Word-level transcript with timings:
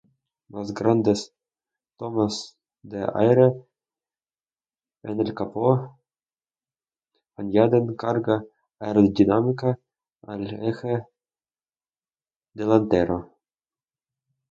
Las 0.53 0.67
grandes 0.79 1.19
tomas 1.99 2.35
de 2.91 3.01
aire 3.23 3.47
en 5.03 5.15
el 5.23 5.31
capó 5.39 5.69
añaden 7.41 7.95
carga 8.03 8.35
aerodinámica 8.79 9.77
al 10.31 10.41
eje 10.71 10.95
delantero. 12.59 13.17